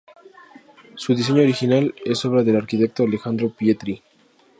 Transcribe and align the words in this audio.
Su 0.95 1.13
diseño 1.13 1.43
original 1.43 1.93
es 2.03 2.25
obra 2.25 2.41
del 2.41 2.55
arquitecto 2.55 3.03
Alejandro 3.03 3.51
Pietri. 3.51 4.01